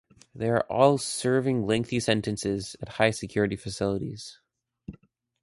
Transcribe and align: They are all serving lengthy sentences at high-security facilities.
They 0.33 0.49
are 0.49 0.61
all 0.67 0.97
serving 0.97 1.67
lengthy 1.67 1.99
sentences 1.99 2.75
at 2.81 2.89
high-security 2.93 3.55
facilities. 3.55 4.39